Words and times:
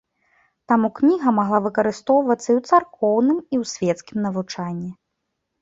Таму 0.71 0.87
кніга 0.99 1.33
магла 1.39 1.59
выкарыстоўвацца 1.67 2.45
і 2.51 2.55
ў 2.59 2.71
царкоўным, 2.71 3.39
і 3.55 3.61
ў 3.61 3.73
свецкім 3.75 4.17
навучанні. 4.29 4.91